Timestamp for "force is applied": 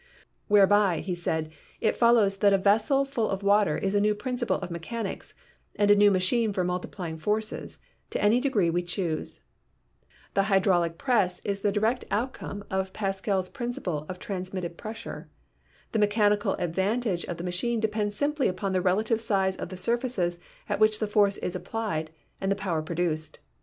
21.05-22.09